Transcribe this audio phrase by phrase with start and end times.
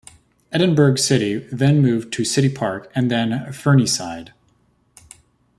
[0.51, 4.31] Edinburgh City then moved to City Park and then Fernieside.